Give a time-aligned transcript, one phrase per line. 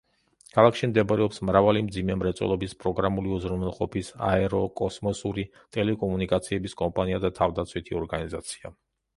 [0.53, 5.47] ქალაქში მდებარეობს მრავალი მძიმე მრეწველობის, პროგრამული უზრუნველყოფის, აეროკოსმოსური,
[5.79, 8.75] ტელეკომუნიკაციების კომპანია და თავდაცვითი ორგანიზაცია.